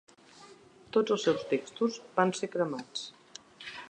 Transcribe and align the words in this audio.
Tots 0.95 1.13
els 1.15 1.25
seus 1.27 1.43
textos 1.51 2.01
van 2.21 2.35
ser 2.39 2.51
cremats. 2.57 3.07